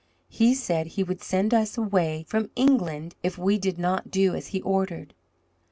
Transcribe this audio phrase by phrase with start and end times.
[0.29, 4.47] He said he would send us away from England if we did not do as
[4.47, 5.13] he ordered.